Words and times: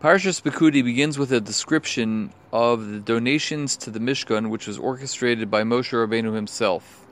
Parshas 0.00 0.40
Pekudi 0.40 0.84
begins 0.84 1.18
with 1.18 1.32
a 1.32 1.40
description 1.40 2.32
of 2.52 2.86
the 2.86 3.00
donations 3.00 3.76
to 3.78 3.90
the 3.90 3.98
Mishkan, 3.98 4.48
which 4.48 4.68
was 4.68 4.78
orchestrated 4.78 5.50
by 5.50 5.64
Moshe 5.64 5.90
Rabbeinu 5.90 6.36
himself. 6.36 7.04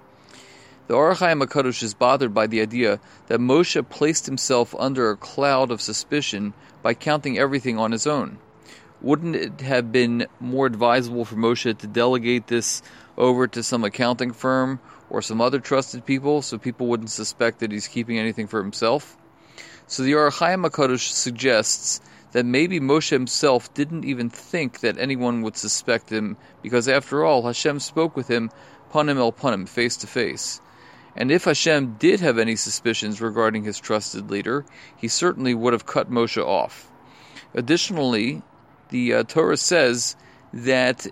The 0.86 0.94
Ohr 0.94 1.12
HaChaim 1.12 1.44
HaKadosh 1.44 1.82
is 1.82 1.94
bothered 1.94 2.32
by 2.32 2.46
the 2.46 2.60
idea 2.60 3.00
that 3.26 3.40
Moshe 3.40 3.88
placed 3.88 4.26
himself 4.26 4.72
under 4.78 5.10
a 5.10 5.16
cloud 5.16 5.72
of 5.72 5.80
suspicion 5.80 6.54
by 6.80 6.94
counting 6.94 7.36
everything 7.36 7.76
on 7.76 7.90
his 7.90 8.06
own. 8.06 8.38
Wouldn't 9.02 9.34
it 9.34 9.62
have 9.62 9.90
been 9.90 10.28
more 10.38 10.66
advisable 10.66 11.24
for 11.24 11.34
Moshe 11.34 11.76
to 11.76 11.86
delegate 11.88 12.46
this 12.46 12.82
over 13.18 13.48
to 13.48 13.64
some 13.64 13.82
accounting 13.82 14.32
firm 14.32 14.78
or 15.10 15.22
some 15.22 15.40
other 15.40 15.58
trusted 15.58 16.06
people 16.06 16.40
so 16.40 16.56
people 16.56 16.86
wouldn't 16.86 17.10
suspect 17.10 17.58
that 17.58 17.72
he's 17.72 17.88
keeping 17.88 18.16
anything 18.16 18.46
for 18.46 18.62
himself? 18.62 19.16
So 19.88 20.04
the 20.04 20.14
Ohr 20.14 20.30
HaChaim 20.30 20.70
HaKadosh 20.70 21.10
suggests 21.10 22.00
that 22.32 22.44
maybe 22.44 22.80
Moshe 22.80 23.10
himself 23.10 23.72
didn't 23.74 24.04
even 24.04 24.30
think 24.30 24.80
that 24.80 24.98
anyone 24.98 25.42
would 25.42 25.56
suspect 25.56 26.10
him, 26.10 26.36
because 26.62 26.88
after 26.88 27.24
all, 27.24 27.42
Hashem 27.42 27.80
spoke 27.80 28.16
with 28.16 28.28
him 28.28 28.50
panim 28.92 29.16
el 29.16 29.32
panim, 29.32 29.68
face 29.68 29.96
to 29.98 30.06
face. 30.06 30.60
And 31.16 31.30
if 31.30 31.44
Hashem 31.44 31.96
did 31.98 32.20
have 32.20 32.38
any 32.38 32.56
suspicions 32.56 33.20
regarding 33.20 33.64
his 33.64 33.78
trusted 33.78 34.30
leader, 34.30 34.66
he 34.96 35.08
certainly 35.08 35.54
would 35.54 35.72
have 35.72 35.86
cut 35.86 36.10
Moshe 36.10 36.44
off. 36.44 36.90
Additionally, 37.54 38.42
the 38.90 39.14
uh, 39.14 39.22
Torah 39.22 39.56
says 39.56 40.14
that 40.52 41.06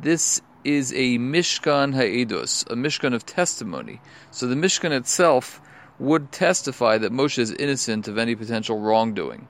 this 0.00 0.40
is 0.64 0.92
a 0.92 1.18
Mishkan 1.18 1.94
Ha'edus, 1.94 2.62
a 2.62 2.74
Mishkan 2.74 3.14
of 3.14 3.26
testimony. 3.26 4.00
So 4.30 4.46
the 4.46 4.54
Mishkan 4.54 4.90
itself 4.90 5.60
would 5.98 6.32
testify 6.32 6.98
that 6.98 7.12
Moshe 7.12 7.38
is 7.38 7.52
innocent 7.52 8.08
of 8.08 8.18
any 8.18 8.34
potential 8.34 8.78
wrongdoing 8.80 9.48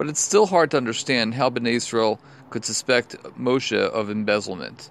but 0.00 0.08
it's 0.08 0.18
still 0.18 0.46
hard 0.46 0.70
to 0.70 0.78
understand 0.78 1.34
how 1.34 1.50
Bnei 1.50 1.72
Israel 1.72 2.18
could 2.48 2.64
suspect 2.64 3.22
Moshe 3.38 3.76
of 3.76 4.08
embezzlement. 4.08 4.90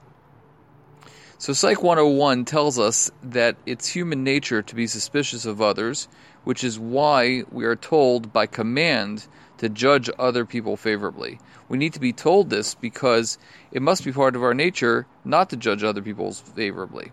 So 1.40 1.52
Psych 1.52 1.82
101 1.82 2.46
tells 2.46 2.78
us 2.78 3.10
that 3.24 3.56
it's 3.66 3.88
human 3.88 4.24
nature 4.24 4.62
to 4.62 4.76
be 4.76 4.86
suspicious 4.86 5.48
of 5.48 5.64
others, 5.64 6.08
which 6.44 6.64
is 6.64 6.78
why 6.78 7.44
we 7.52 7.66
are 7.66 7.76
told 7.76 8.32
by 8.32 8.46
command 8.46 9.26
to 9.58 9.68
judge 9.68 10.12
other 10.20 10.46
people 10.46 10.78
favorably. 10.78 11.40
We 11.70 11.80
need 11.80 11.94
to 11.94 12.00
be 12.00 12.14
told 12.14 12.52
this 12.52 12.76
because 12.76 13.40
it 13.72 13.82
must 13.82 14.06
be 14.06 14.12
part 14.12 14.36
of 14.36 14.44
our 14.44 14.54
nature 14.54 15.08
not 15.26 15.50
to 15.50 15.58
judge 15.58 15.84
other 15.84 16.04
people 16.04 16.34
favorably. 16.34 17.12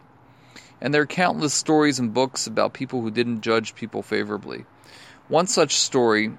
And 0.82 0.92
there 0.92 1.00
are 1.00 1.06
countless 1.06 1.54
stories 1.54 1.98
and 1.98 2.12
books 2.12 2.46
about 2.46 2.74
people 2.74 3.00
who 3.00 3.10
didn't 3.10 3.40
judge 3.40 3.74
people 3.74 4.02
favorably. 4.02 4.66
One 5.28 5.46
such 5.46 5.76
story 5.76 6.32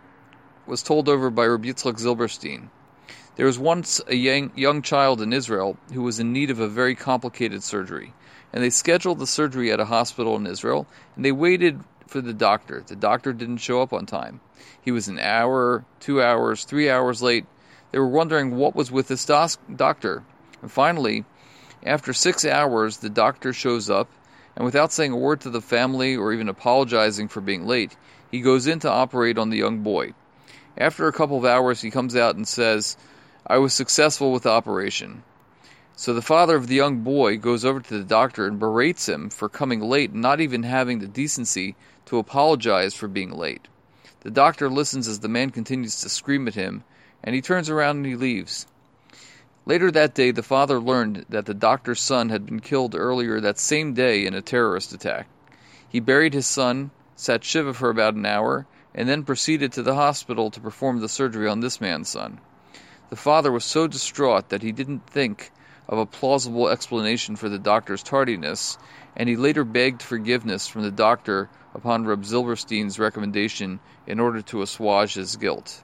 was 0.67 0.83
told 0.83 1.07
over 1.07 1.29
by 1.29 1.45
Yitzchak 1.45 1.99
Zilberstein. 1.99 2.69
There 3.35 3.45
was 3.45 3.59
once 3.59 4.01
a 4.07 4.15
young, 4.15 4.51
young 4.55 4.81
child 4.81 5.21
in 5.21 5.31
Israel 5.31 5.77
who 5.93 6.01
was 6.01 6.19
in 6.19 6.33
need 6.33 6.49
of 6.49 6.59
a 6.59 6.67
very 6.67 6.95
complicated 6.95 7.63
surgery, 7.63 8.13
and 8.51 8.63
they 8.63 8.69
scheduled 8.69 9.19
the 9.19 9.27
surgery 9.27 9.71
at 9.71 9.79
a 9.79 9.85
hospital 9.85 10.35
in 10.35 10.47
Israel, 10.47 10.87
and 11.15 11.23
they 11.23 11.31
waited 11.31 11.79
for 12.07 12.19
the 12.19 12.33
doctor. 12.33 12.83
The 12.85 12.95
doctor 12.95 13.33
didn't 13.33 13.57
show 13.57 13.81
up 13.81 13.93
on 13.93 14.05
time. 14.05 14.39
He 14.81 14.91
was 14.91 15.07
an 15.07 15.19
hour, 15.19 15.85
two 15.99 16.21
hours, 16.21 16.63
three 16.63 16.89
hours 16.89 17.21
late. 17.21 17.45
They 17.91 17.99
were 17.99 18.07
wondering 18.07 18.55
what 18.55 18.75
was 18.75 18.91
with 18.91 19.07
this 19.07 19.25
dos- 19.25 19.57
doctor. 19.75 20.23
And 20.61 20.71
finally, 20.71 21.25
after 21.83 22.13
six 22.13 22.43
hours, 22.43 22.97
the 22.97 23.09
doctor 23.09 23.53
shows 23.53 23.89
up, 23.89 24.09
and 24.55 24.65
without 24.65 24.91
saying 24.91 25.11
a 25.11 25.17
word 25.17 25.41
to 25.41 25.49
the 25.49 25.61
family 25.61 26.15
or 26.15 26.33
even 26.33 26.49
apologizing 26.49 27.27
for 27.27 27.41
being 27.41 27.67
late, 27.67 27.95
he 28.31 28.41
goes 28.41 28.65
in 28.65 28.79
to 28.79 28.89
operate 28.89 29.37
on 29.37 29.51
the 29.51 29.57
young 29.57 29.83
boy. 29.83 30.13
After 30.77 31.07
a 31.07 31.13
couple 31.13 31.37
of 31.37 31.45
hours, 31.45 31.81
he 31.81 31.89
comes 31.89 32.15
out 32.15 32.35
and 32.35 32.47
says, 32.47 32.97
I 33.47 33.57
was 33.57 33.73
successful 33.73 34.31
with 34.31 34.43
the 34.43 34.51
operation. 34.51 35.23
So 35.95 36.13
the 36.13 36.21
father 36.21 36.55
of 36.55 36.67
the 36.67 36.75
young 36.75 36.99
boy 36.99 37.37
goes 37.37 37.65
over 37.65 37.79
to 37.79 37.97
the 37.97 38.03
doctor 38.03 38.45
and 38.45 38.59
berates 38.59 39.09
him 39.09 39.31
for 39.31 39.49
coming 39.49 39.81
late 39.81 40.11
and 40.11 40.21
not 40.21 40.39
even 40.39 40.61
having 40.61 40.99
the 40.99 41.07
decency 41.07 41.75
to 42.05 42.19
apologize 42.19 42.93
for 42.93 43.07
being 43.07 43.31
late. 43.31 43.67
The 44.19 44.29
doctor 44.29 44.69
listens 44.69 45.07
as 45.07 45.21
the 45.21 45.27
man 45.27 45.49
continues 45.49 46.01
to 46.01 46.09
scream 46.09 46.47
at 46.47 46.53
him, 46.53 46.83
and 47.23 47.33
he 47.33 47.41
turns 47.41 47.71
around 47.71 47.97
and 47.97 48.05
he 48.05 48.15
leaves. 48.15 48.67
Later 49.65 49.89
that 49.89 50.13
day, 50.13 50.29
the 50.29 50.43
father 50.43 50.79
learned 50.79 51.25
that 51.29 51.47
the 51.47 51.55
doctor's 51.55 51.99
son 51.99 52.29
had 52.29 52.45
been 52.45 52.59
killed 52.59 52.93
earlier 52.93 53.41
that 53.41 53.57
same 53.57 53.95
day 53.95 54.27
in 54.27 54.35
a 54.35 54.41
terrorist 54.43 54.93
attack. 54.93 55.27
He 55.89 55.99
buried 55.99 56.35
his 56.35 56.45
son, 56.45 56.91
sat 57.15 57.43
Shiva 57.43 57.73
for 57.73 57.89
about 57.89 58.13
an 58.13 58.27
hour, 58.27 58.67
and 58.97 59.07
then 59.07 59.23
proceeded 59.23 59.71
to 59.71 59.83
the 59.83 59.95
hospital 59.95 60.49
to 60.49 60.59
perform 60.59 60.99
the 60.99 61.07
surgery 61.07 61.47
on 61.47 61.59
this 61.59 61.79
man's 61.79 62.09
son. 62.09 62.39
The 63.09 63.15
father 63.15 63.51
was 63.51 63.63
so 63.63 63.87
distraught 63.87 64.49
that 64.49 64.63
he 64.63 64.71
didn't 64.71 65.07
think 65.07 65.51
of 65.87 65.99
a 65.99 66.05
plausible 66.05 66.67
explanation 66.67 67.35
for 67.35 67.47
the 67.47 67.59
doctor's 67.59 68.03
tardiness, 68.03 68.77
and 69.15 69.29
he 69.29 69.37
later 69.37 69.63
begged 69.63 70.01
forgiveness 70.01 70.67
from 70.67 70.81
the 70.81 70.91
doctor 70.91 71.47
upon 71.75 72.05
Reb 72.05 72.23
Zilberstein's 72.23 72.99
recommendation 72.99 73.79
in 74.07 74.19
order 74.19 74.41
to 74.41 74.63
assuage 74.63 75.13
his 75.13 75.37
guilt. 75.37 75.83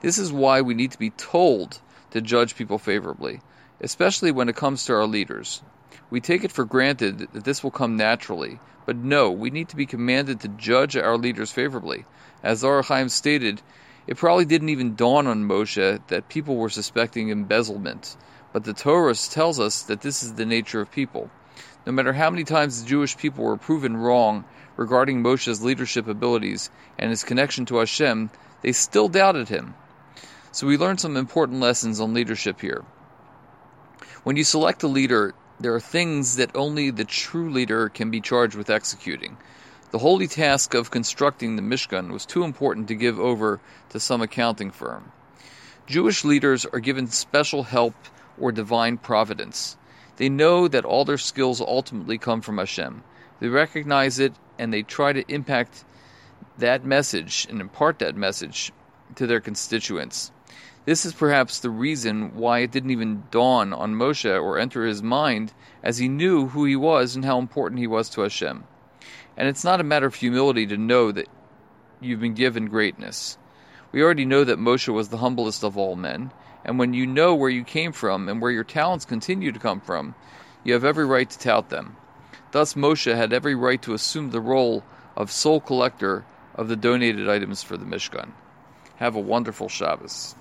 This 0.00 0.16
is 0.16 0.32
why 0.32 0.60
we 0.60 0.74
need 0.74 0.92
to 0.92 0.98
be 0.98 1.10
told 1.10 1.80
to 2.12 2.20
judge 2.20 2.54
people 2.54 2.78
favorably, 2.78 3.40
especially 3.80 4.30
when 4.30 4.48
it 4.48 4.56
comes 4.56 4.84
to 4.84 4.94
our 4.94 5.06
leaders. 5.06 5.62
We 6.10 6.20
take 6.20 6.44
it 6.44 6.52
for 6.52 6.64
granted 6.64 7.28
that 7.32 7.44
this 7.44 7.62
will 7.62 7.70
come 7.70 7.96
naturally, 7.96 8.60
but 8.86 8.96
no, 8.96 9.30
we 9.30 9.50
need 9.50 9.68
to 9.70 9.76
be 9.76 9.86
commanded 9.86 10.40
to 10.40 10.48
judge 10.48 10.96
our 10.96 11.16
leaders 11.16 11.52
favorably. 11.52 12.06
Ohr 12.44 12.82
HaChaim 12.82 13.10
stated, 13.10 13.60
it 14.06 14.16
probably 14.16 14.46
didn't 14.46 14.70
even 14.70 14.94
dawn 14.94 15.26
on 15.26 15.46
Moshe 15.46 16.00
that 16.06 16.28
people 16.30 16.56
were 16.56 16.70
suspecting 16.70 17.28
embezzlement, 17.28 18.16
but 18.54 18.64
the 18.64 18.72
Torah 18.72 19.14
tells 19.14 19.60
us 19.60 19.82
that 19.82 20.00
this 20.00 20.22
is 20.22 20.32
the 20.32 20.46
nature 20.46 20.80
of 20.80 20.90
people. 20.90 21.30
No 21.84 21.92
matter 21.92 22.14
how 22.14 22.30
many 22.30 22.44
times 22.44 22.80
the 22.82 22.88
Jewish 22.88 23.18
people 23.18 23.44
were 23.44 23.58
proven 23.58 23.96
wrong 23.96 24.44
regarding 24.78 25.22
Moshe's 25.22 25.62
leadership 25.62 26.08
abilities 26.08 26.70
and 26.98 27.10
his 27.10 27.22
connection 27.22 27.66
to 27.66 27.76
Hashem, 27.76 28.30
they 28.62 28.72
still 28.72 29.10
doubted 29.10 29.48
him. 29.50 29.74
So 30.52 30.66
we 30.66 30.78
learn 30.78 30.96
some 30.96 31.18
important 31.18 31.60
lessons 31.60 32.00
on 32.00 32.14
leadership 32.14 32.62
here. 32.62 32.84
When 34.24 34.36
you 34.36 34.42
select 34.42 34.82
a 34.82 34.88
leader, 34.88 35.32
there 35.60 35.74
are 35.74 35.80
things 35.80 36.36
that 36.36 36.56
only 36.56 36.90
the 36.90 37.04
true 37.04 37.50
leader 37.50 37.88
can 37.88 38.10
be 38.10 38.20
charged 38.20 38.56
with 38.56 38.68
executing. 38.68 39.36
The 39.92 39.98
holy 39.98 40.26
task 40.26 40.74
of 40.74 40.90
constructing 40.90 41.54
the 41.54 41.62
Mishkan 41.62 42.10
was 42.10 42.26
too 42.26 42.42
important 42.42 42.88
to 42.88 42.96
give 42.96 43.20
over 43.20 43.60
to 43.90 44.00
some 44.00 44.20
accounting 44.20 44.72
firm. 44.72 45.12
Jewish 45.86 46.24
leaders 46.24 46.66
are 46.66 46.80
given 46.80 47.06
special 47.06 47.62
help 47.62 47.94
or 48.38 48.50
divine 48.50 48.98
providence. 48.98 49.76
They 50.16 50.28
know 50.28 50.66
that 50.66 50.84
all 50.84 51.04
their 51.04 51.16
skills 51.16 51.60
ultimately 51.60 52.18
come 52.18 52.40
from 52.40 52.58
Hashem. 52.58 53.04
They 53.38 53.48
recognize 53.48 54.18
it 54.18 54.34
and 54.58 54.74
they 54.74 54.82
try 54.82 55.12
to 55.12 55.32
impact 55.32 55.84
that 56.58 56.84
message 56.84 57.46
and 57.48 57.60
impart 57.60 58.00
that 58.00 58.16
message 58.16 58.72
to 59.14 59.28
their 59.28 59.40
constituents. 59.40 60.32
This 60.88 61.04
is 61.04 61.12
perhaps 61.12 61.58
the 61.58 61.68
reason 61.68 62.34
why 62.34 62.60
it 62.60 62.70
didn't 62.70 62.92
even 62.92 63.24
dawn 63.30 63.74
on 63.74 63.94
Moshe 63.94 64.24
or 64.24 64.58
enter 64.58 64.86
his 64.86 65.02
mind, 65.02 65.52
as 65.82 65.98
he 65.98 66.08
knew 66.08 66.46
who 66.46 66.64
he 66.64 66.76
was 66.76 67.14
and 67.14 67.26
how 67.26 67.38
important 67.38 67.78
he 67.78 67.86
was 67.86 68.08
to 68.08 68.22
Hashem. 68.22 68.64
And 69.36 69.48
it's 69.48 69.64
not 69.64 69.82
a 69.82 69.84
matter 69.84 70.06
of 70.06 70.14
humility 70.14 70.66
to 70.68 70.78
know 70.78 71.12
that 71.12 71.28
you've 72.00 72.20
been 72.20 72.32
given 72.32 72.68
greatness. 72.68 73.36
We 73.92 74.02
already 74.02 74.24
know 74.24 74.44
that 74.44 74.58
Moshe 74.58 74.88
was 74.88 75.10
the 75.10 75.18
humblest 75.18 75.62
of 75.62 75.76
all 75.76 75.94
men, 75.94 76.32
and 76.64 76.78
when 76.78 76.94
you 76.94 77.04
know 77.04 77.34
where 77.34 77.50
you 77.50 77.64
came 77.64 77.92
from 77.92 78.26
and 78.26 78.40
where 78.40 78.50
your 78.50 78.64
talents 78.64 79.04
continue 79.04 79.52
to 79.52 79.58
come 79.58 79.82
from, 79.82 80.14
you 80.64 80.72
have 80.72 80.86
every 80.86 81.04
right 81.04 81.28
to 81.28 81.38
tout 81.38 81.68
them. 81.68 81.98
Thus, 82.52 82.72
Moshe 82.72 83.14
had 83.14 83.34
every 83.34 83.54
right 83.54 83.82
to 83.82 83.92
assume 83.92 84.30
the 84.30 84.40
role 84.40 84.82
of 85.18 85.30
sole 85.30 85.60
collector 85.60 86.24
of 86.54 86.68
the 86.68 86.76
donated 86.76 87.28
items 87.28 87.62
for 87.62 87.76
the 87.76 87.84
Mishkan. 87.84 88.30
Have 88.96 89.16
a 89.16 89.20
wonderful 89.20 89.68
Shabbos. 89.68 90.34